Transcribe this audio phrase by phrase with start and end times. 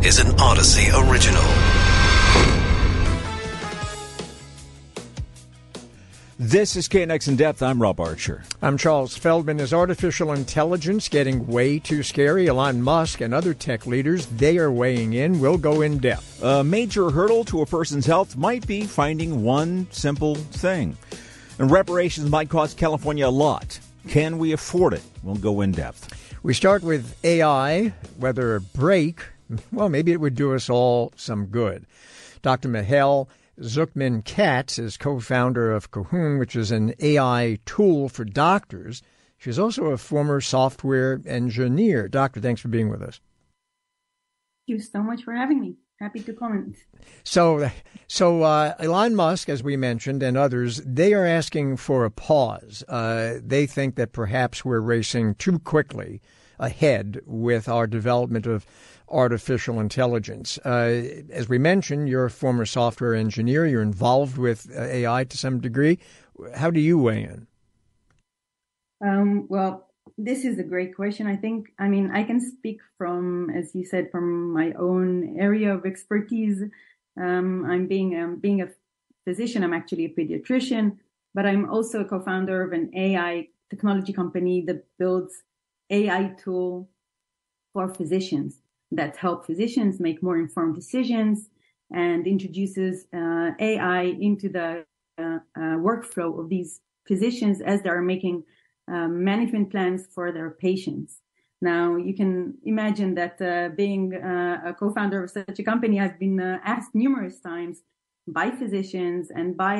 [0.00, 1.42] This is an Audacy original.
[6.38, 7.62] This is KNX in depth.
[7.62, 8.44] I'm Rob Archer.
[8.62, 9.58] I'm Charles Feldman.
[9.58, 12.48] Is artificial intelligence getting way too scary?
[12.48, 15.40] Elon Musk and other tech leaders, they are weighing in.
[15.40, 16.44] We'll go in depth.
[16.44, 20.96] A major hurdle to a person's health might be finding one simple thing.
[21.58, 23.80] And reparations might cost California a lot.
[24.06, 25.02] Can we afford it?
[25.24, 26.14] We'll go in depth.
[26.44, 29.22] We start with AI, whether a break,
[29.72, 31.86] well, maybe it would do us all some good.
[32.42, 32.68] Dr.
[32.68, 33.28] Michal
[33.60, 39.02] Tzuchman Katz is co founder of Kahun, which is an AI tool for doctors.
[39.36, 42.08] She's also a former software engineer.
[42.08, 43.20] Doctor, thanks for being with us.
[44.66, 45.76] Thank you so much for having me.
[46.00, 46.76] Happy to comment.
[47.24, 47.70] So,
[48.06, 52.84] so uh, Elon Musk, as we mentioned, and others, they are asking for a pause.
[52.88, 56.20] Uh, they think that perhaps we're racing too quickly
[56.58, 58.66] ahead with our development of
[59.10, 60.58] artificial intelligence.
[60.64, 63.66] Uh, as we mentioned, you're a former software engineer.
[63.66, 65.98] You're involved with uh, AI to some degree.
[66.54, 67.46] How do you weigh in?
[69.04, 71.26] Um, well, this is a great question.
[71.26, 75.74] I think, I mean, I can speak from, as you said, from my own area
[75.74, 76.62] of expertise.
[77.20, 78.68] Um, I'm being um, being a
[79.24, 79.62] physician.
[79.62, 80.98] I'm actually a pediatrician,
[81.34, 85.42] but I'm also a co-founder of an AI technology company that builds
[85.90, 86.88] AI tool
[87.72, 91.50] for physicians that help physicians make more informed decisions
[91.92, 94.84] and introduces uh, AI into the
[95.18, 98.44] uh, uh, workflow of these physicians as they are making
[98.88, 101.20] um, management plans for their patients.
[101.60, 106.18] Now, you can imagine that uh, being uh, a co-founder of such a company, I've
[106.18, 107.82] been uh, asked numerous times
[108.28, 109.78] by physicians and by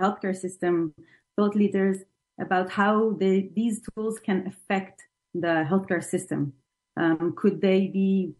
[0.00, 0.94] healthcare system
[1.36, 1.98] thought leaders
[2.40, 5.02] about how the, these tools can affect
[5.40, 6.52] the healthcare system.
[6.96, 8.32] Um, could they be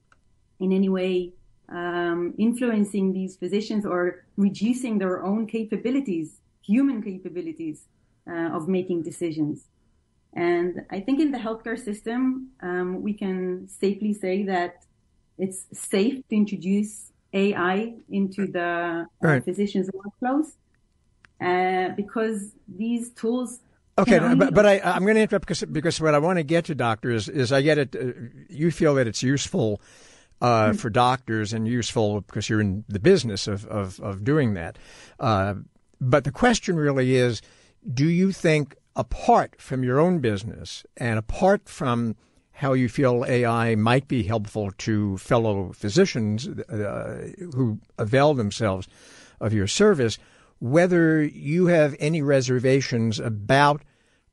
[0.61, 1.33] in any way
[1.69, 7.85] um, influencing these physicians or reducing their own capabilities, human capabilities
[8.31, 9.67] uh, of making decisions?
[10.35, 14.85] And I think in the healthcare system, um, we can safely say that
[15.39, 19.45] it's safe to introduce AI into the uh, right.
[19.45, 20.53] physician's workflows
[21.41, 23.61] uh, because these tools
[23.99, 26.67] Okay, but, but I, am going to interrupt because because what I want to get
[26.67, 27.97] to, doctor, is, is I get it.
[27.97, 28.13] Uh,
[28.51, 29.81] you feel that it's useful
[30.43, 30.77] uh, mm-hmm.
[30.77, 34.77] for doctors and useful because you're in the business of of, of doing that.
[35.19, 35.55] Uh,
[35.99, 37.41] but the question really is,
[37.95, 42.17] do you think apart from your own business and apart from
[42.53, 48.89] how you feel AI might be helpful to fellow physicians uh, who avail themselves
[49.41, 50.19] of your service?
[50.59, 53.83] whether you have any reservations about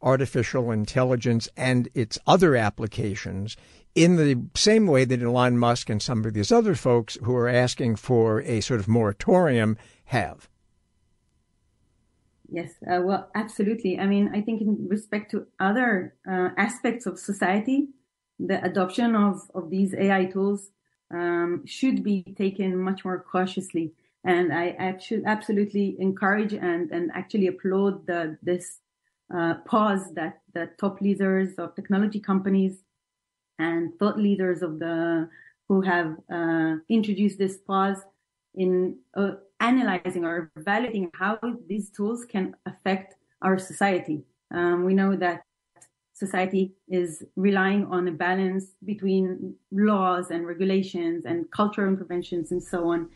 [0.03, 3.57] artificial intelligence and its other applications
[3.95, 7.47] in the same way that Elon Musk and some of these other folks who are
[7.47, 10.49] asking for a sort of moratorium have.
[12.49, 13.99] Yes, uh, well, absolutely.
[13.99, 17.87] I mean, I think in respect to other uh, aspects of society,
[18.39, 20.69] the adoption of, of these AI tools
[21.11, 23.93] um, should be taken much more cautiously.
[24.23, 28.79] And I, I should absolutely encourage and, and actually applaud the, this
[29.35, 32.83] uh, pause that the top leaders of technology companies
[33.59, 35.29] and thought leaders of the
[35.69, 38.01] who have uh, introduced this pause
[38.55, 44.23] in uh, analyzing or evaluating how these tools can affect our society.
[44.51, 45.43] Um, we know that
[46.13, 52.89] society is relying on a balance between laws and regulations and cultural interventions and so
[52.89, 53.09] on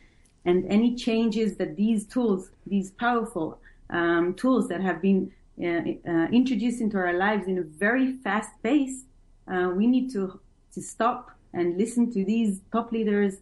[0.48, 5.32] and any changes that these tools, these powerful um, tools that have been
[5.62, 9.06] uh, uh, introduced into our lives in a very fast pace,
[9.52, 10.40] uh, we need to
[10.74, 13.38] to stop and listen to these top leaders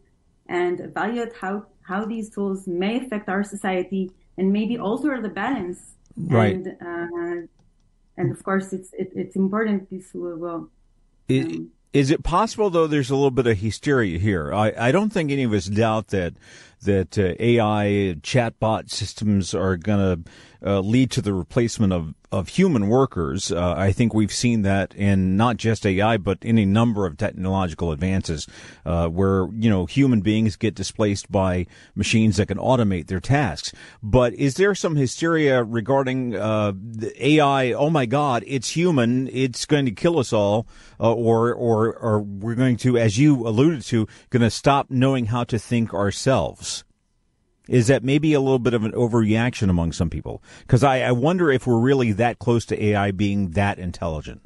[0.48, 5.96] and evaluate how how these tools may affect our society and maybe alter the balance.
[6.18, 6.56] Right.
[6.56, 7.48] And, uh,
[8.18, 9.90] and of course, it's it, it's important.
[9.90, 10.70] This will.
[11.30, 12.88] Um, is it possible though?
[12.88, 14.54] There's a little bit of hysteria here.
[14.54, 16.34] I, I don't think any of us doubt that
[16.82, 20.24] that uh, AI chatbot systems are going
[20.62, 23.50] to uh, lead to the replacement of of human workers.
[23.50, 27.16] Uh, I think we've seen that in not just AI, but in a number of
[27.16, 28.46] technological advances,
[28.86, 31.66] uh, where you know human beings get displaced by
[31.96, 33.72] machines that can automate their tasks.
[34.04, 36.74] But is there some hysteria regarding uh,
[37.20, 37.72] AI?
[37.72, 39.30] Oh my God, it's human!
[39.30, 40.68] It's going to kill us all,
[41.00, 45.28] uh, or or or we're going to, as you alluded to, going to stop knowing
[45.28, 46.84] how to think ourselves
[47.68, 50.44] is that maybe a little bit of an overreaction among some people?
[50.62, 54.42] Because I, I wonder if we're really that close to AI being that intelligent.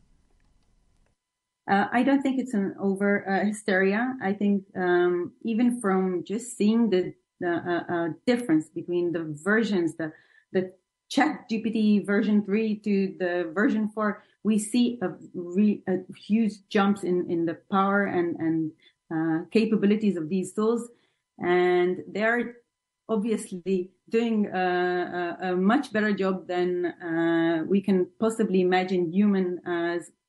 [1.69, 4.15] uh, I don't think it's an over uh, hysteria.
[4.23, 9.95] I think um, even from just seeing the, the uh, uh difference between the versions,
[9.95, 10.11] the
[10.51, 10.73] the
[11.09, 17.03] Chat GPT version three to the version four, we see a, re, a huge jumps
[17.03, 18.71] in in the power and and
[19.13, 20.87] uh, capabilities of these tools,
[21.39, 22.57] and they're
[23.09, 29.59] obviously doing a, a, a much better job than uh, we can possibly imagine human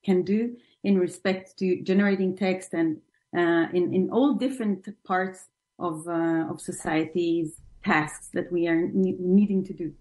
[0.02, 2.96] can do in respect to generating text and
[3.36, 5.48] uh, in in all different parts
[5.78, 9.92] of uh, of society's tasks that we are ne- needing to do.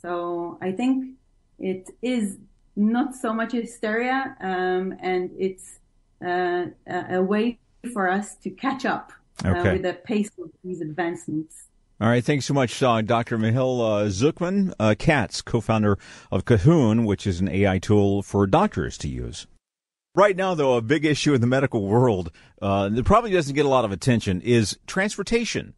[0.00, 1.16] So I think
[1.58, 2.38] it is
[2.76, 5.78] not so much hysteria, um, and it's
[6.24, 7.58] uh, a, a, way
[7.92, 9.12] for us to catch up
[9.44, 9.72] uh, okay.
[9.72, 11.66] with the pace of these advancements.
[11.98, 13.38] All right, thanks so much, uh, Dr.
[13.38, 15.96] Mahil uh, Tzuchman, uh, Katz, co-founder
[16.30, 19.46] of Kahun, which is an AI tool for doctors to use.
[20.14, 23.64] Right now, though, a big issue in the medical world uh, that probably doesn't get
[23.64, 25.72] a lot of attention is transportation.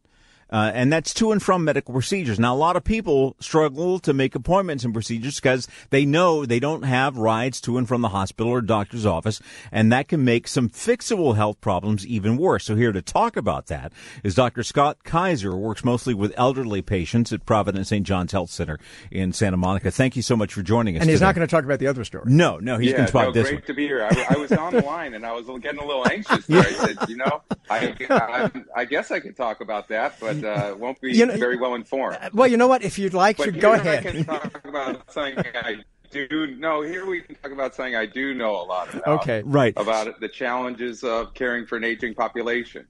[0.51, 2.39] Uh, and that's to and from medical procedures.
[2.39, 6.59] Now, a lot of people struggle to make appointments and procedures because they know they
[6.59, 9.41] don't have rides to and from the hospital or doctor's office,
[9.71, 12.65] and that can make some fixable health problems even worse.
[12.65, 13.93] So here to talk about that
[14.23, 14.63] is Dr.
[14.63, 18.05] Scott Kaiser, who works mostly with elderly patients at Providence St.
[18.05, 18.79] John's Health Center
[19.11, 19.91] in Santa Monica.
[19.91, 21.01] Thank you so much for joining us.
[21.01, 21.27] And he's today.
[21.27, 22.23] not going to talk about the other story.
[22.27, 23.63] No, no, he's yeah, going to talk no, this great one.
[23.63, 24.03] to be here.
[24.03, 26.61] I, I, was on the line and I was getting a little anxious there.
[26.61, 30.75] I said, you know, I, I, I guess I could talk about that, but uh,
[30.77, 32.17] won't be you know, very well informed.
[32.19, 32.83] Uh, well, you know what?
[32.83, 34.05] If you'd like but to, go ahead.
[34.05, 36.81] I can talk about something I do know.
[36.81, 39.21] Here we can talk about something I do know a lot about.
[39.21, 39.73] Okay, right.
[39.77, 42.87] About the challenges of caring for an aging population.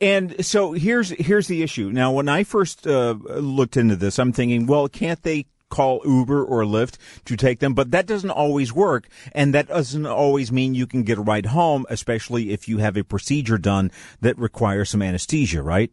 [0.00, 1.90] And so here's here's the issue.
[1.90, 6.42] Now, when I first uh, looked into this, I'm thinking, well, can't they call Uber
[6.42, 6.96] or Lyft
[7.26, 9.08] to take them, but that doesn't always work.
[9.32, 12.96] And that doesn't always mean you can get a ride home, especially if you have
[12.96, 15.92] a procedure done that requires some anesthesia, right?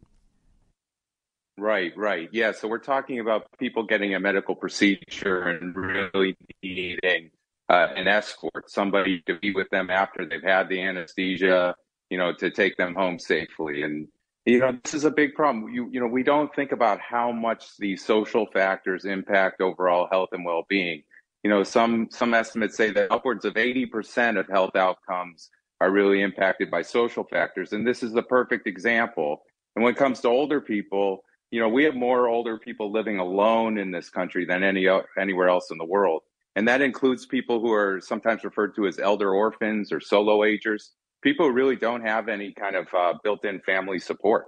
[1.58, 2.28] Right, right.
[2.32, 2.52] Yeah.
[2.52, 7.30] So we're talking about people getting a medical procedure and really needing
[7.68, 11.74] uh, an escort, somebody to be with them after they've had the anesthesia,
[12.10, 13.82] you know, to take them home safely.
[13.82, 14.08] And,
[14.44, 15.72] you know, this is a big problem.
[15.72, 20.28] You, you know, we don't think about how much these social factors impact overall health
[20.32, 21.02] and well-being.
[21.42, 25.48] You know, some, some estimates say that upwards of 80% of health outcomes
[25.80, 27.72] are really impacted by social factors.
[27.72, 29.42] And this is the perfect example.
[29.74, 33.18] And when it comes to older people, you know, we have more older people living
[33.18, 34.88] alone in this country than any
[35.18, 36.22] anywhere else in the world.
[36.56, 40.92] And that includes people who are sometimes referred to as elder orphans or solo agers,
[41.22, 44.46] people who really don't have any kind of uh, built-in family support.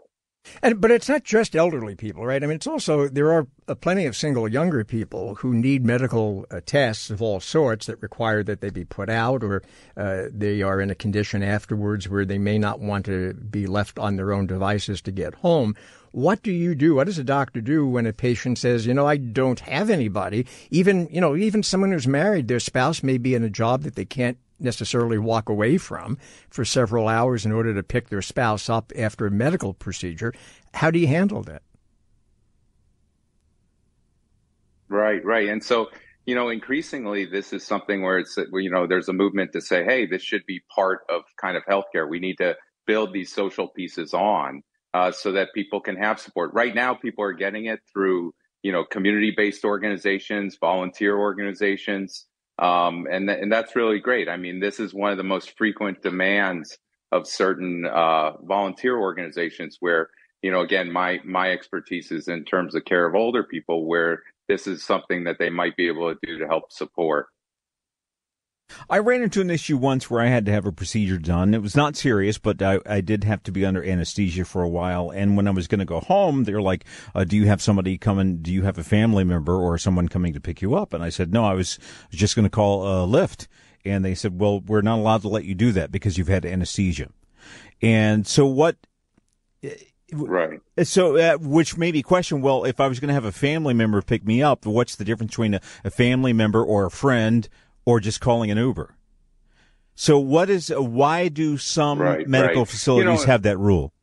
[0.62, 2.42] And but it's not just elderly people, right?
[2.42, 3.46] I mean, it's also there are
[3.80, 8.42] plenty of single younger people who need medical uh, tests of all sorts that require
[8.42, 9.62] that they be put out, or
[9.96, 13.98] uh, they are in a condition afterwards where they may not want to be left
[13.98, 15.76] on their own devices to get home.
[16.10, 16.94] What do you do?
[16.94, 20.46] What does a doctor do when a patient says, you know, I don't have anybody?
[20.70, 23.94] Even, you know, even someone who's married, their spouse may be in a job that
[23.94, 26.18] they can't necessarily walk away from
[26.50, 30.32] for several hours in order to pick their spouse up after a medical procedure.
[30.74, 31.62] How do you handle that?
[34.88, 35.48] Right, right.
[35.48, 35.88] And so,
[36.24, 39.84] you know, increasingly, this is something where it's, you know, there's a movement to say,
[39.84, 42.08] hey, this should be part of kind of healthcare.
[42.08, 42.56] We need to
[42.86, 44.62] build these social pieces on
[44.94, 46.52] uh, so that people can have support.
[46.54, 48.32] Right now, people are getting it through
[48.62, 52.26] you know community-based organizations, volunteer organizations,
[52.58, 54.28] um, and th- and that's really great.
[54.28, 56.78] I mean, this is one of the most frequent demands
[57.12, 60.10] of certain uh, volunteer organizations where
[60.42, 64.22] you know again my my expertise is in terms of care of older people where
[64.48, 67.26] this is something that they might be able to do to help support
[68.90, 71.54] I ran into an issue once where I had to have a procedure done.
[71.54, 74.68] It was not serious, but I, I did have to be under anesthesia for a
[74.68, 75.10] while.
[75.10, 76.84] And when I was going to go home, they were like,
[77.14, 78.38] uh, "Do you have somebody coming?
[78.38, 81.08] Do you have a family member or someone coming to pick you up?" And I
[81.08, 81.78] said, "No, I was
[82.10, 83.46] just going to call a Lyft."
[83.84, 86.44] And they said, "Well, we're not allowed to let you do that because you've had
[86.44, 87.10] anesthesia."
[87.80, 88.76] And so what?
[90.10, 90.60] Right.
[90.84, 93.74] So, uh, which made me question, well, if I was going to have a family
[93.74, 97.46] member pick me up, what's the difference between a, a family member or a friend
[97.88, 98.94] or just calling an Uber.
[99.94, 102.68] So what is why do some right, medical right.
[102.68, 103.94] facilities you know, have that rule?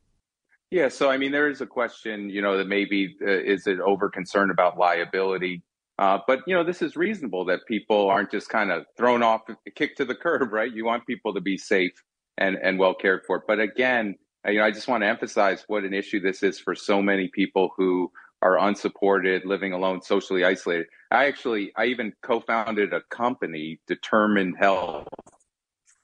[0.72, 3.78] Yeah, so I mean there is a question, you know, that maybe uh, is it
[3.78, 5.62] over concern about liability?
[6.00, 9.42] Uh, but you know, this is reasonable that people aren't just kind of thrown off,
[9.76, 10.72] kicked to the curb, right?
[10.72, 11.94] You want people to be safe
[12.36, 13.44] and and well cared for.
[13.46, 16.74] But again, you know, I just want to emphasize what an issue this is for
[16.74, 18.10] so many people who
[18.46, 20.86] are unsupported, living alone, socially isolated.
[21.10, 25.08] I actually, I even co-founded a company, Determined Health,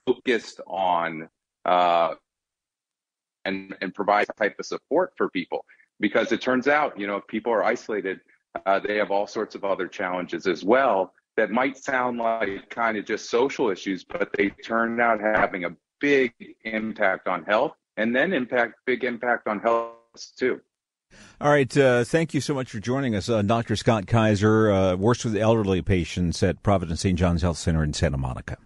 [0.07, 1.29] focused on
[1.65, 2.15] uh,
[3.45, 5.65] and and provide type of support for people
[6.01, 8.21] because it turns out you know if people are isolated
[8.67, 12.97] uh, they have all sorts of other challenges as well that might sound like kind
[12.97, 15.71] of just social issues but they turn out having a
[16.01, 16.33] big
[16.65, 19.95] impact on health and then impact big impact on health
[20.37, 20.61] too
[21.41, 21.77] all right.
[21.77, 23.29] Uh, thank you so much for joining us.
[23.29, 23.77] Uh, Dr.
[23.77, 27.19] Scott Kaiser uh, works with elderly patients at Providence St.
[27.19, 28.57] John's Health Center in Santa Monica.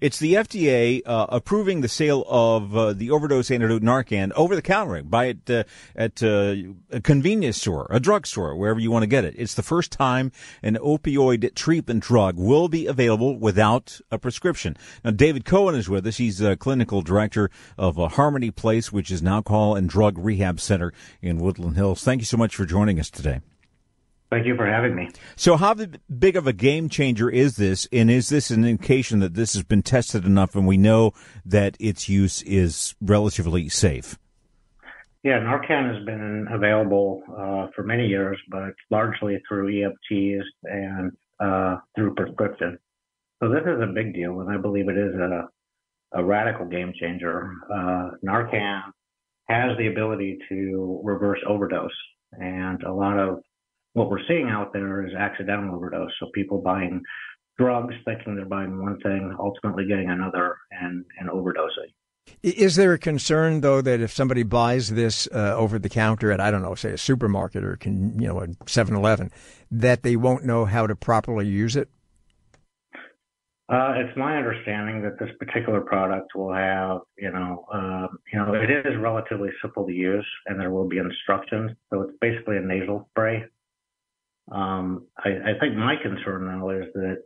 [0.00, 4.62] It's the FDA uh, approving the sale of uh, the overdose antidote Narcan over the
[4.62, 5.02] counter.
[5.02, 5.64] Buy it uh,
[5.96, 6.54] at uh,
[6.90, 9.34] a convenience store, a drugstore, wherever you want to get it.
[9.36, 14.76] It's the first time an opioid treatment drug will be available without a prescription.
[15.04, 16.18] Now, David Cohen is with us.
[16.18, 20.60] He's a clinical director of uh, Harmony Place, which is now called and Drug Rehab
[20.60, 20.92] Center
[21.22, 22.02] in Woodland Hills.
[22.02, 23.40] Thank you so much for joining us today.
[24.30, 25.08] Thank you for having me.
[25.36, 27.88] So, how big of a game changer is this?
[27.90, 31.12] And is this an indication that this has been tested enough and we know
[31.46, 34.18] that its use is relatively safe?
[35.22, 41.76] Yeah, Narcan has been available uh, for many years, but largely through EMTs and uh,
[41.96, 42.78] through prescription.
[43.42, 45.48] So, this is a big deal, and I believe it is a,
[46.18, 47.50] a radical game changer.
[47.72, 48.82] Uh, Narcan
[49.48, 51.90] has the ability to reverse overdose,
[52.32, 53.40] and a lot of
[53.94, 56.10] what we're seeing out there is accidental overdose.
[56.20, 57.02] So people buying
[57.58, 61.92] drugs thinking they're buying one thing, ultimately getting another and, and overdosing.
[62.42, 66.40] Is there a concern though that if somebody buys this uh, over the counter at
[66.40, 69.32] I don't know, say a supermarket or can you know a 7-Eleven,
[69.70, 71.88] that they won't know how to properly use it?
[73.70, 78.54] Uh, it's my understanding that this particular product will have, you know, uh, you know,
[78.54, 81.72] it is relatively simple to use, and there will be instructions.
[81.90, 83.44] So it's basically a nasal spray
[84.50, 87.22] um, I, I, think my concern now is that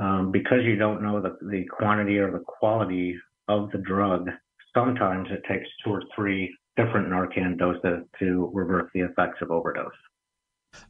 [0.00, 3.16] um, because you don't know the, the quantity or the quality
[3.48, 4.28] of the drug,
[4.74, 9.92] sometimes it takes two or three different Narcan doses to reverse the effects of overdose.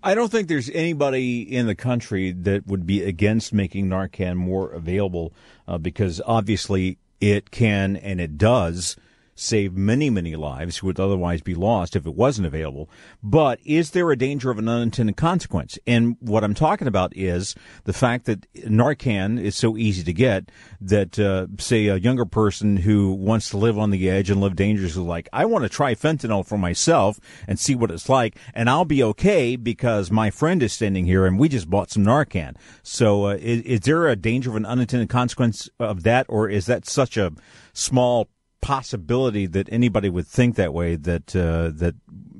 [0.03, 4.71] I don't think there's anybody in the country that would be against making Narcan more
[4.71, 5.33] available
[5.67, 8.97] uh, because obviously it can and it does
[9.35, 12.89] save many, many lives who would otherwise be lost if it wasn't available.
[13.23, 15.79] But is there a danger of an unintended consequence?
[15.87, 20.51] And what I'm talking about is the fact that Narcan is so easy to get
[20.81, 24.57] that, uh, say, a younger person who wants to live on the edge and live
[24.57, 28.69] dangerously, like, I want to try fentanyl for myself and see what it's like, and
[28.69, 32.57] I'll be okay because my friend is standing here and we just bought some Narcan.
[32.83, 36.67] So, uh, is, is there a danger of an unintended consequence of that, or is
[36.67, 37.33] that such a
[37.73, 38.29] small
[38.63, 41.95] possibility that anybody would think that way that uh, that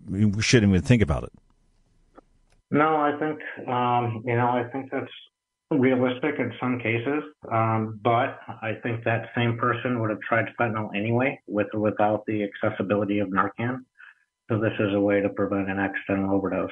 [0.09, 1.33] we shouldn't even think about it.
[2.71, 5.13] No, I think um, you know I think that's
[5.71, 10.91] realistic in some cases, um, but I think that same person would have tried fentanyl
[10.95, 13.81] anyway, with or without the accessibility of Narcan.
[14.51, 16.71] So this is a way to prevent an accidental overdose.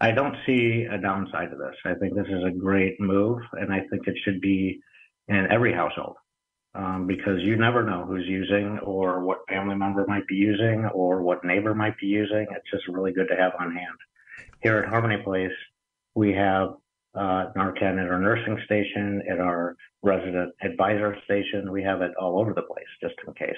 [0.00, 1.74] I don't see a downside to this.
[1.84, 4.80] I think this is a great move, and I think it should be
[5.28, 6.16] in every household
[6.74, 11.22] um, because you never know who's using or what family member might be using or
[11.22, 12.46] what neighbor might be using.
[12.50, 13.96] It's just really good to have on hand.
[14.62, 15.50] Here at Harmony Place,
[16.14, 16.74] we have
[17.14, 21.72] uh, Narcan at our nursing station, at our resident advisor station.
[21.72, 23.56] We have it all over the place just in case.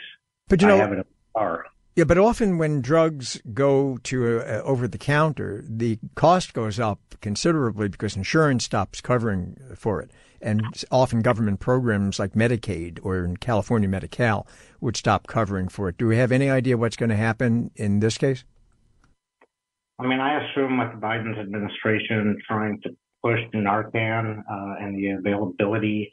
[0.49, 1.67] But you know, I have it in the car.
[1.95, 7.01] Yeah, but often when drugs go to uh, over the counter, the cost goes up
[7.21, 10.11] considerably because insurance stops covering for it
[10.43, 14.47] and often government programs like Medicaid or in California Medi-Cal
[14.81, 15.97] would stop covering for it.
[15.97, 18.45] Do we have any idea what's going to happen in this case?
[19.99, 22.91] I mean, I assume with Biden's administration trying to
[23.23, 26.13] push Narcan uh, and the availability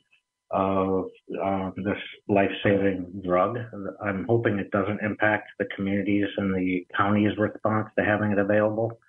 [0.51, 1.05] of
[1.43, 3.57] uh, this life-saving drug,
[4.03, 8.99] I'm hoping it doesn't impact the communities and the county's response to having it available.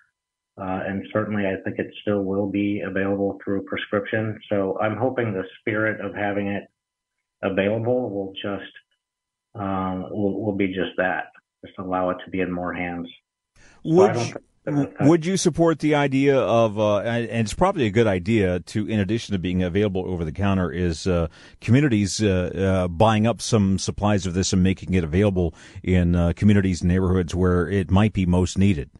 [0.57, 4.37] Uh, and certainly, I think it still will be available through prescription.
[4.49, 6.63] So I'm hoping the spirit of having it
[7.41, 8.71] available will just
[9.55, 11.25] um, will, will be just that,
[11.65, 13.07] just allow it to be in more hands.
[13.83, 14.33] Would so
[14.67, 18.87] you, would you support the idea of, uh, and it's probably a good idea to,
[18.87, 21.27] in addition to being available over the counter, is uh,
[21.59, 22.51] communities uh,
[22.85, 26.89] uh buying up some supplies of this and making it available in uh, communities and
[26.89, 28.91] neighborhoods where it might be most needed?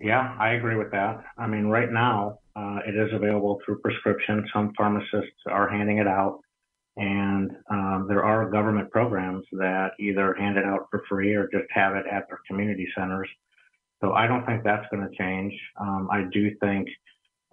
[0.00, 1.24] Yeah, I agree with that.
[1.38, 4.48] I mean, right now, uh, it is available through prescription.
[4.52, 6.40] Some pharmacists are handing it out.
[6.96, 11.66] And um, there are government programs that either hand it out for free or just
[11.70, 13.28] have it at their community centers.
[14.02, 15.54] So I don't think that's going to change.
[15.80, 16.88] Um, I do think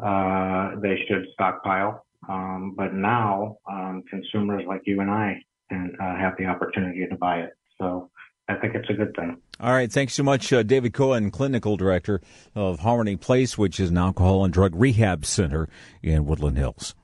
[0.03, 6.15] uh, they should stockpile Um, but now um, consumers like you and I can uh,
[6.17, 7.51] have the opportunity to buy it.
[7.79, 8.09] So
[8.49, 9.37] I think it's a good thing.
[9.59, 9.91] All right.
[9.91, 12.21] Thanks so much, uh, David Cohen, Clinical Director
[12.55, 15.67] of Harmony Place, which is an alcohol and drug rehab center
[16.01, 16.95] in Woodland Hills.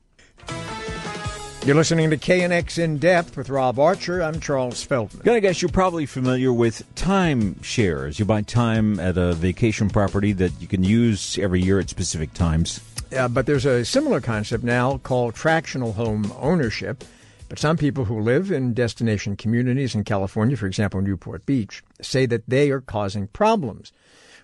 [1.65, 4.21] You're listening to KNX In Depth with Rob Archer.
[4.21, 5.29] I'm Charles Feldman.
[5.29, 8.19] I guess you're probably familiar with time shares.
[8.19, 12.33] You buy time at a vacation property that you can use every year at specific
[12.33, 12.81] times.
[13.13, 17.05] Yeah, but there's a similar concept now called fractional home ownership.
[17.53, 22.25] But some people who live in destination communities in California, for example, Newport Beach, say
[22.25, 23.91] that they are causing problems.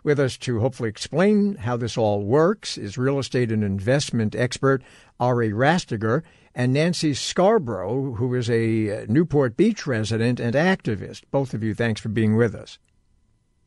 [0.03, 4.83] With us to hopefully explain how this all works is real estate and investment expert
[5.19, 6.21] Ari Rastegar
[6.53, 11.23] and Nancy Scarborough, who is a Newport Beach resident and activist.
[11.31, 12.77] Both of you, thanks for being with us.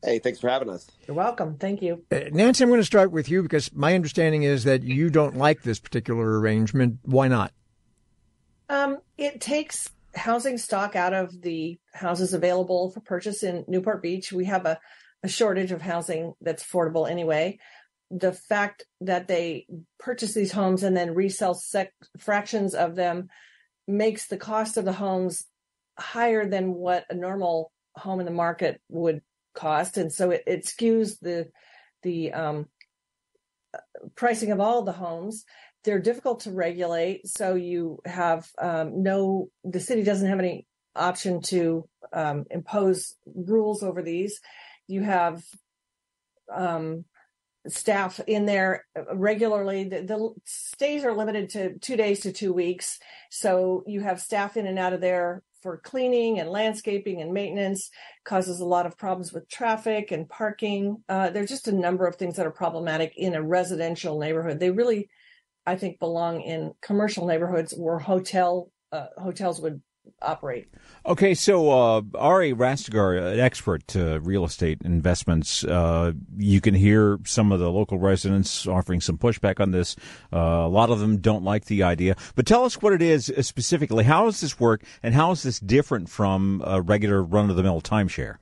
[0.01, 0.89] Hey, thanks for having us.
[1.05, 1.57] You're welcome.
[1.57, 2.05] Thank you.
[2.09, 5.35] Uh, Nancy, I'm going to start with you because my understanding is that you don't
[5.35, 6.99] like this particular arrangement.
[7.01, 7.51] Why not?
[8.69, 14.31] Um, it takes housing stock out of the houses available for purchase in Newport Beach.
[14.31, 14.79] We have a,
[15.23, 17.59] a shortage of housing that's affordable anyway.
[18.11, 19.65] The fact that they
[19.99, 23.29] purchase these homes and then resell sec- fractions of them
[23.87, 25.45] makes the cost of the homes
[25.97, 29.21] higher than what a normal home in the market would
[29.53, 29.97] cost.
[29.97, 31.49] And so it, it skews the
[32.01, 32.67] the um,
[34.15, 35.45] pricing of all the homes
[35.83, 41.41] they're difficult to regulate so you have um, no the city doesn't have any option
[41.41, 44.39] to um, impose rules over these
[44.87, 45.43] you have
[46.53, 47.05] um,
[47.67, 49.85] staff in there regularly.
[49.85, 52.99] The, the, stays are limited to two days to two weeks.
[53.29, 57.89] So you have staff in and out of there for cleaning and landscaping and maintenance,
[58.25, 61.01] causes a lot of problems with traffic and parking.
[61.07, 64.59] Uh, there's just a number of things that are problematic in a residential neighborhood.
[64.59, 65.09] They really,
[65.65, 69.81] I think, belong in commercial neighborhoods where hotel uh, hotels would
[70.21, 70.67] operate.
[71.05, 77.19] Okay, so uh, Ari Rastegar, an expert uh, real estate investments, uh, you can hear
[77.25, 79.95] some of the local residents offering some pushback on this.
[80.31, 82.15] Uh, a lot of them don't like the idea.
[82.35, 84.03] But tell us what it is uh, specifically.
[84.03, 87.63] How does this work, and how is this different from a regular run of the
[87.63, 88.37] mill timeshare?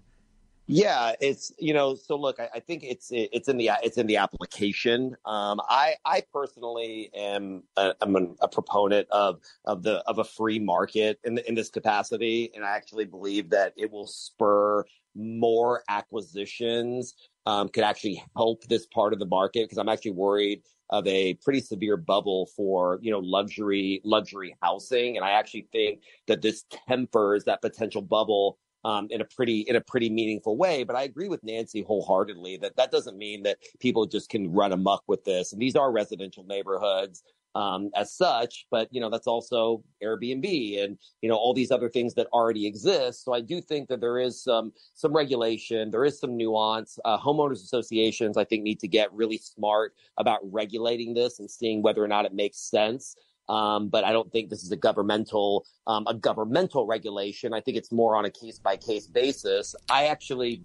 [0.74, 1.96] Yeah, it's you know.
[1.96, 5.18] So look, I, I, think it's it's in the it's in the application.
[5.26, 10.24] Um, I I personally am a, I'm a, a, proponent of of the of a
[10.24, 15.84] free market in in this capacity, and I actually believe that it will spur more
[15.90, 17.16] acquisitions.
[17.46, 21.34] Um, could actually help this part of the market because I'm actually worried of a
[21.34, 26.64] pretty severe bubble for you know luxury luxury housing, and I actually think that this
[26.88, 30.84] tempers that potential bubble um, in a pretty in a pretty meaningful way.
[30.84, 34.72] But I agree with Nancy wholeheartedly that that doesn't mean that people just can run
[34.72, 35.54] amok with this.
[35.54, 37.24] And these are residential neighborhoods
[37.56, 41.90] um, as such, but you know that's also Airbnb and you know all these other
[41.90, 43.26] things that already exist.
[43.26, 46.98] So I do think that there is some some regulation, there is some nuance.
[47.04, 51.82] Uh, homeowners associations, I think, need to get really smart about regulating this and seeing
[51.82, 53.16] whether or not it makes sense.
[53.52, 57.54] Um, but I don't think this is a governmental um, a governmental regulation.
[57.54, 59.76] I think it's more on a case by case basis.
[59.90, 60.64] I actually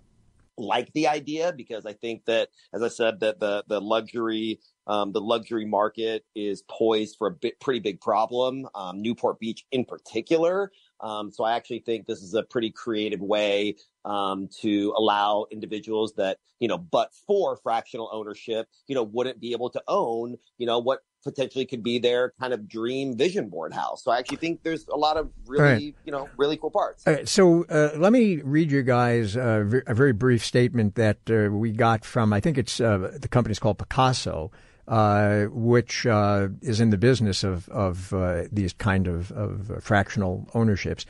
[0.57, 5.11] like the idea because I think that, as I said, that the the luxury um,
[5.11, 8.69] the luxury market is poised for a bit, pretty big problem.
[8.77, 10.71] Um, Newport Beach, in particular.
[11.01, 16.15] Um, so I actually think this is a pretty creative way um, to allow individuals
[16.17, 20.67] that you know, but for fractional ownership, you know, wouldn't be able to own, you
[20.67, 24.05] know, what potentially could be their kind of dream vision board house.
[24.05, 25.95] So I actually think there's a lot of really, right.
[26.05, 27.05] you know, really cool parts.
[27.25, 32.05] so uh, let me read you guys a very brief statement that uh, we got
[32.05, 34.51] from, I think it's uh, the company's called Pacaso.
[34.89, 38.15] Uh, which uh, is in the business of of
[38.53, 41.05] these kind of, of fractional ownerships,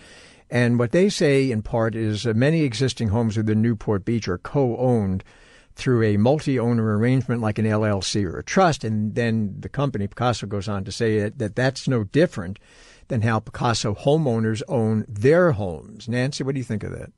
[0.51, 5.25] and what they say in part is many existing homes within Newport Beach are co-owned
[5.75, 8.85] through a multi-owner arrangement like an LLC or a trust.
[8.85, 12.59] And then the company, Pacaso, goes on to say that, that that's no different
[13.09, 16.09] than how Pacaso homeowners own their homes.
[16.09, 17.12] Nancy, what do you think of that?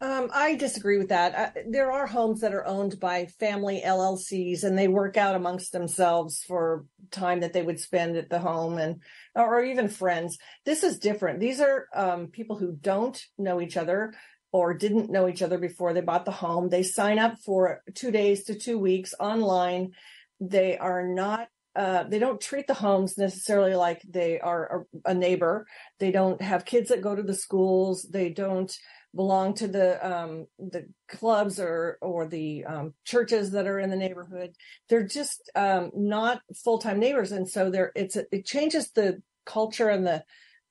[0.00, 1.34] Um, I disagree with that.
[1.34, 5.72] Uh, there are homes that are owned by family LLCs, and they work out amongst
[5.72, 9.02] themselves for time that they would spend at the home, and
[9.34, 10.38] or even friends.
[10.64, 11.40] This is different.
[11.40, 14.14] These are um, people who don't know each other,
[14.52, 16.68] or didn't know each other before they bought the home.
[16.68, 19.92] They sign up for two days to two weeks online.
[20.40, 25.14] They are not uh, they don't treat the homes necessarily like they are a, a,
[25.14, 25.64] neighbor.
[26.00, 28.02] They don't have kids that go to the schools.
[28.10, 28.76] They don't
[29.14, 33.96] belong to the um, the clubs or or the um, churches that are in the
[33.96, 34.54] neighborhood.
[34.88, 39.88] They're just um, not full time neighbors, and so there it's it changes the culture
[39.88, 40.24] and the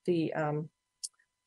[0.05, 0.69] the um,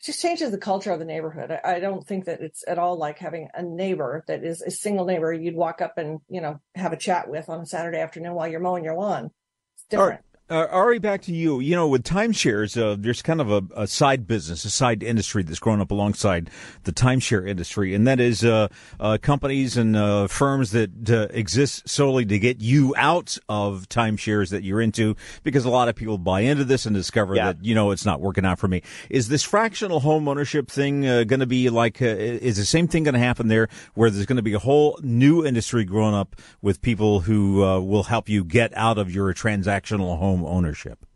[0.03, 1.50] just changes the culture of the neighborhood.
[1.50, 4.70] I, I, don't think that it's at all like having a neighbor that is a
[4.70, 7.98] single neighbor you'd walk up and you know have a chat with on a Saturday
[7.98, 9.31] afternoon while you're mowing your lawn.
[9.76, 10.22] It's different.
[10.50, 11.60] Uh, Ari, back to you.
[11.60, 15.44] You know, with timeshares, uh, there's kind of a, a, side business, a side industry
[15.44, 16.50] that's grown up alongside
[16.82, 18.66] the timeshare industry, and that is uh,
[18.98, 24.50] uh companies and uh, firms that uh, exist solely to get you out of timeshares
[24.50, 27.52] that you're into, because a lot of people buy into this and discover yeah.
[27.52, 28.82] that you know it's not working out for me.
[29.08, 32.02] Is this fractional home ownership thing going to be like?
[32.02, 34.98] is the same thing going to happen there, where there's going to be a whole
[35.00, 40.18] new industry growing up with people who will help you get out of your transactional
[40.18, 40.39] home?
[40.40, 41.07] Home ownership?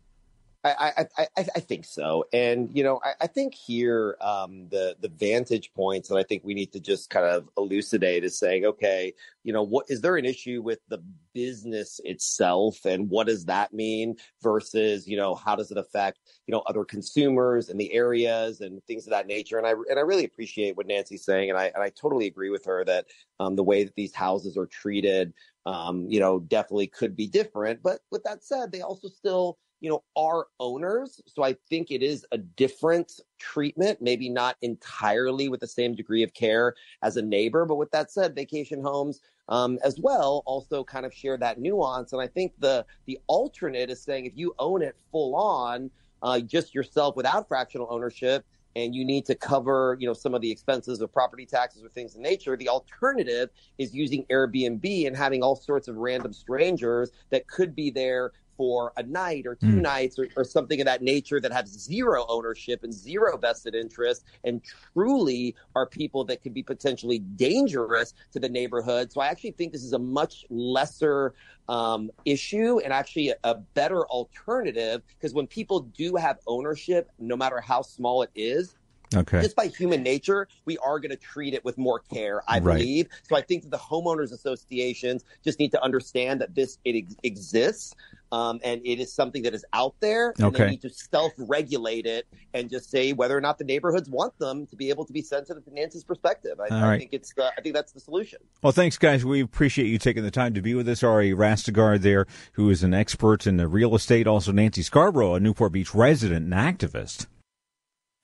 [0.65, 2.25] I, I, I, I, think so.
[2.33, 6.43] And, you know, I, I think here um, the, the vantage points that I think
[6.43, 10.17] we need to just kind of elucidate is saying, okay, you know, what is there
[10.17, 11.03] an issue with the
[11.35, 16.51] business itself and what does that mean versus, you know, how does it affect, you
[16.51, 19.59] know, other consumers and the areas and things of that nature.
[19.59, 21.51] And I, and I really appreciate what Nancy's saying.
[21.51, 23.05] And I, and I totally agree with her that
[23.39, 25.31] um, the way that these houses are treated,
[25.67, 27.83] um, you know, definitely could be different.
[27.83, 31.21] But with that said, they also still, you know, are owners.
[31.27, 36.23] So I think it is a different treatment, maybe not entirely with the same degree
[36.23, 37.67] of care as a neighbor.
[37.67, 42.13] But with that said, vacation homes um, as well also kind of share that nuance.
[42.13, 45.91] And I think the the alternate is saying if you own it full on,
[46.23, 48.43] uh, just yourself without fractional ownership,
[48.75, 51.89] and you need to cover, you know, some of the expenses of property taxes or
[51.89, 57.11] things in nature, the alternative is using Airbnb and having all sorts of random strangers
[57.29, 59.81] that could be there for a night or two mm.
[59.81, 64.25] nights or, or, something of that nature that have zero ownership and zero vested interest
[64.43, 64.61] and
[64.93, 69.11] truly are people that could be potentially dangerous to the neighborhood.
[69.11, 71.33] So I actually think this is a much lesser
[71.67, 77.35] um, issue and actually a, a better alternative because when people do have ownership, no
[77.35, 78.75] matter how small it is,
[79.13, 79.41] Okay.
[79.41, 82.77] Just by human nature, we are going to treat it with more care, I right.
[82.77, 83.07] believe.
[83.23, 87.15] So I think that the homeowners associations just need to understand that this it ex-
[87.23, 87.95] exists.
[88.35, 90.33] Um, and it is something that is out there.
[90.37, 90.65] And okay.
[90.65, 94.67] They need to self-regulate it and just say whether or not the neighborhoods want them
[94.67, 96.59] to be able to be sensitive to Nancy's perspective.
[96.59, 96.99] I, I right.
[96.99, 98.39] think it's the, I think that's the solution.
[98.61, 99.23] Well, thanks, guys.
[99.23, 101.01] We appreciate you taking the time to be with us.
[101.01, 104.27] Ari Rastegar there, who is an expert in the real estate.
[104.27, 107.27] Also, Nancy Scarborough, a Newport Beach resident and activist.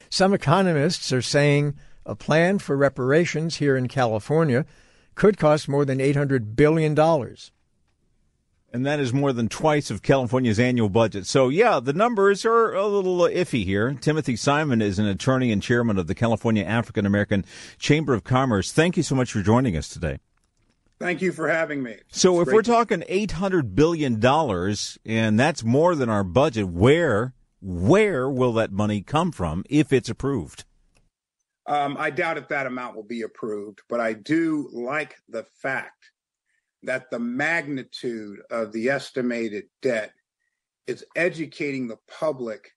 [0.09, 4.65] Some economists are saying a plan for reparations here in California
[5.15, 6.95] could cost more than $800 billion.
[8.73, 11.25] And that is more than twice of California's annual budget.
[11.25, 13.93] So, yeah, the numbers are a little iffy here.
[13.99, 17.43] Timothy Simon is an attorney and chairman of the California African American
[17.79, 18.71] Chamber of Commerce.
[18.71, 20.19] Thank you so much for joining us today.
[20.99, 21.97] Thank you for having me.
[22.11, 24.23] So, it's if we're talking $800 billion,
[25.05, 30.09] and that's more than our budget, where where will that money come from if it's
[30.09, 30.63] approved?
[31.67, 36.11] Um, I doubt if that amount will be approved, but I do like the fact
[36.83, 40.13] that the magnitude of the estimated debt
[40.87, 42.71] is educating the public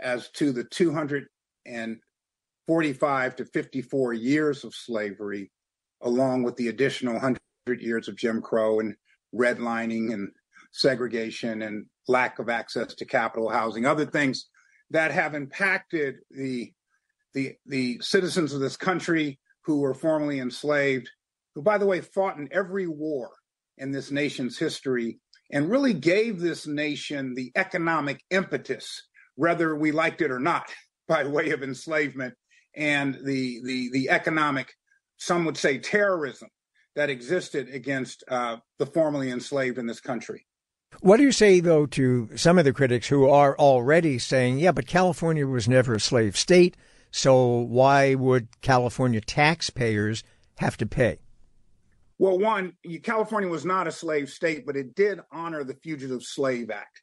[0.00, 5.52] as to the 245 to 54 years of slavery,
[6.00, 7.38] along with the additional 100
[7.80, 8.94] years of Jim Crow and
[9.34, 10.30] redlining and
[10.72, 14.48] segregation and lack of access to capital housing, other things
[14.90, 16.72] that have impacted the
[17.34, 21.08] the the citizens of this country who were formerly enslaved,
[21.54, 23.30] who by the way fought in every war
[23.80, 25.18] in this nation's history
[25.50, 29.02] and really gave this nation the economic impetus,
[29.34, 30.68] whether we liked it or not,
[31.08, 32.34] by way of enslavement
[32.76, 34.72] and the the the economic,
[35.16, 36.48] some would say terrorism
[36.96, 40.46] that existed against uh, the formerly enslaved in this country.
[41.00, 44.72] What do you say, though, to some of the critics who are already saying, yeah,
[44.72, 46.76] but California was never a slave state,
[47.12, 50.24] so why would California taxpayers
[50.58, 51.18] have to pay?
[52.20, 56.68] Well, one, California was not a slave state, but it did honor the Fugitive Slave
[56.68, 57.00] Act.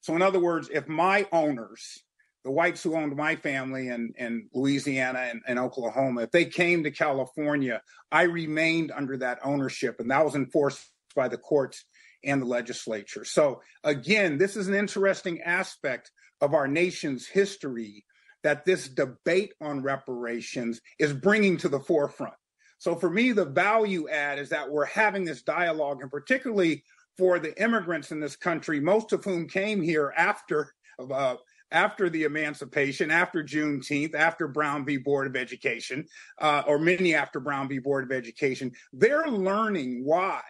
[0.00, 2.04] So, in other words, if my owners,
[2.44, 6.84] the whites who owned my family in, in Louisiana and, and Oklahoma, if they came
[6.84, 11.84] to California, I remained under that ownership, and that was enforced by the courts
[12.22, 13.24] and the legislature.
[13.24, 18.04] So, again, this is an interesting aspect of our nation's history
[18.44, 22.34] that this debate on reparations is bringing to the forefront.
[22.80, 26.82] So, for me, the value add is that we're having this dialogue, and particularly
[27.18, 31.36] for the immigrants in this country, most of whom came here after uh,
[31.70, 34.96] after the emancipation, after Juneteenth, after Brown v.
[34.96, 36.06] Board of Education,
[36.40, 37.78] uh, or many after Brown v.
[37.78, 40.40] Board of Education, they're learning why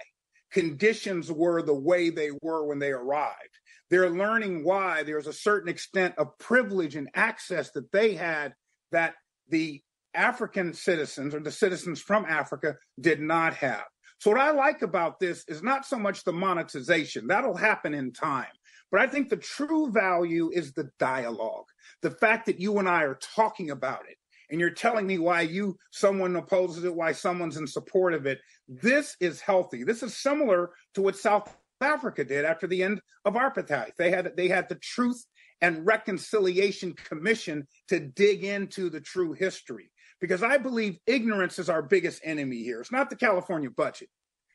[0.53, 3.59] conditions were the way they were when they arrived.
[3.91, 8.55] They're learning why there's a certain extent of privilege and access that they had
[8.93, 9.15] that
[9.49, 9.83] the
[10.15, 13.85] African citizens or the citizens from Africa did not have.
[14.19, 18.13] So, what I like about this is not so much the monetization, that'll happen in
[18.13, 18.53] time.
[18.91, 21.67] But I think the true value is the dialogue,
[22.03, 24.17] the fact that you and I are talking about it.
[24.51, 28.41] And you're telling me why you, someone opposes it, why someone's in support of it.
[28.69, 29.85] This is healthy.
[29.85, 33.93] This is similar to what South Africa did after the end of apartheid.
[33.97, 35.25] They had they had the Truth
[35.61, 39.91] and Reconciliation Commission to dig into the true history
[40.21, 42.81] because I believe ignorance is our biggest enemy here.
[42.81, 44.09] It's not the California budget.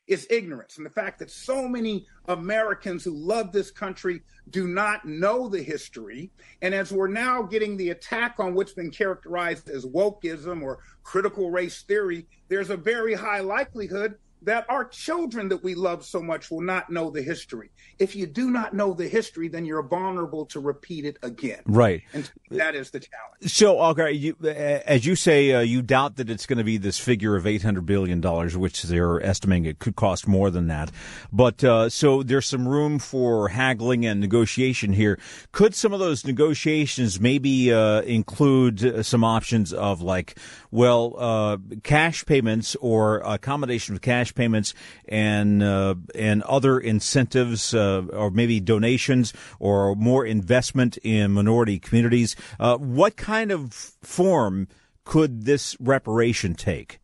[0.07, 5.05] It's ignorance and the fact that so many Americans who love this country do not
[5.05, 6.31] know the history.
[6.61, 11.49] And as we're now getting the attack on what's been characterized as wokeism or critical
[11.49, 16.49] race theory, there's a very high likelihood that our children that we love so much
[16.49, 17.69] will not know the history.
[17.99, 21.61] If you do not know the history, then you're vulnerable to repeat it again.
[21.65, 22.03] Right.
[22.13, 23.51] And that is the challenge.
[23.51, 26.99] So, okay, you, as you say, uh, you doubt that it's going to be this
[26.99, 28.21] figure of $800 billion,
[28.59, 30.91] which they're estimating it could cost more than that.
[31.31, 35.19] But uh, so there's some room for haggling and negotiation here.
[35.51, 40.37] Could some of those negotiations maybe uh, include some options of like,
[40.69, 44.73] well, uh, cash payments or accommodation of cash payments
[45.07, 52.35] and uh, and other incentives, uh, or maybe donations, or more investment in minority communities.
[52.59, 54.67] Uh, what kind of form
[55.03, 56.99] could this reparation take?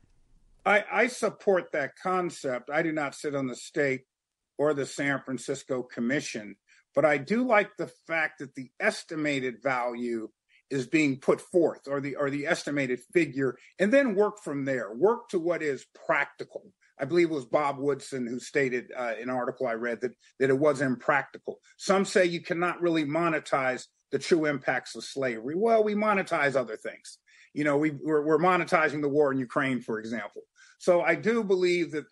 [0.65, 2.69] I, I support that concept.
[2.69, 4.01] I do not sit on the state
[4.57, 6.55] or the San Francisco Commission,
[6.93, 10.29] but I do like the fact that the estimated value
[10.69, 14.93] is being put forth or the or the estimated figure and then work from there
[14.93, 16.63] work to what is practical
[17.01, 20.11] I believe it was Bob Woodson who stated uh, in an article I read that
[20.39, 21.59] that it was impractical.
[21.77, 25.55] Some say you cannot really monetize the true impacts of slavery.
[25.57, 27.17] Well, we monetize other things.
[27.53, 30.43] You know, we, we're, we're monetizing the war in Ukraine, for example.
[30.77, 32.05] So I do believe that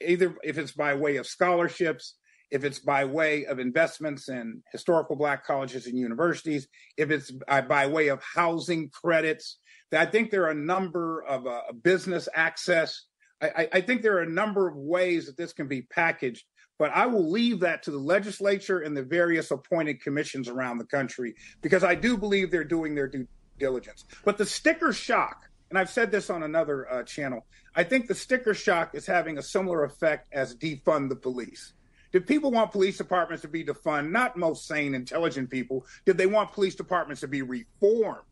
[0.00, 2.14] either if it's by way of scholarships,
[2.50, 7.32] if it's by way of investments in historical black colleges and universities, if it's
[7.68, 9.58] by way of housing credits,
[9.92, 13.02] I think there are a number of uh, business access
[13.40, 16.46] I, I think there are a number of ways that this can be packaged,
[16.78, 20.86] but I will leave that to the legislature and the various appointed commissions around the
[20.86, 23.26] country because I do believe they're doing their due
[23.58, 24.04] diligence.
[24.24, 28.14] But the sticker shock, and I've said this on another uh, channel, I think the
[28.14, 31.74] sticker shock is having a similar effect as defund the police.
[32.12, 34.10] Did people want police departments to be defunded?
[34.10, 35.84] Not most sane, intelligent people.
[36.06, 38.22] Did they want police departments to be reformed?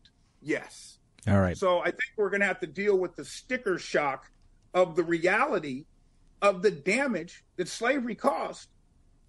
[0.41, 0.97] Yes.
[1.27, 1.57] All right.
[1.57, 4.31] So I think we're going to have to deal with the sticker shock
[4.75, 5.85] of the reality
[6.41, 8.67] of the damage that slavery caused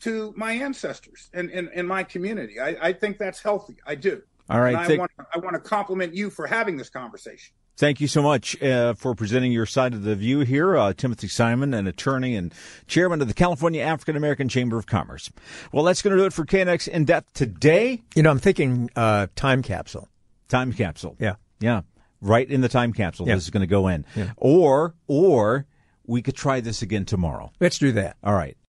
[0.01, 2.61] to my ancestors and, and, and my community.
[2.61, 3.77] I, I, think that's healthy.
[3.87, 4.21] I do.
[4.51, 4.75] All right.
[4.75, 7.55] I, want, I want to compliment you for having this conversation.
[7.79, 10.77] Thank you so much uh, for presenting your side of the view here.
[10.77, 12.53] Uh, Timothy Simon, an attorney and
[12.87, 15.31] chairman of the California African American Chamber of Commerce.
[15.73, 18.03] Well, that's going to do it for KNX In Depth today.
[18.15, 20.09] You know, I'm thinking uh, time capsule.
[20.49, 21.17] Time capsule.
[21.19, 21.35] Yeah.
[21.61, 21.83] Yeah
[22.21, 23.29] right in the time capsule.
[23.29, 23.35] Yeah.
[23.35, 24.05] This is going to go in.
[24.15, 24.33] Yeah.
[24.37, 25.67] Or, or
[26.07, 27.53] we could try this again tomorrow.
[27.61, 28.17] Let's do that.
[28.23, 28.57] All right.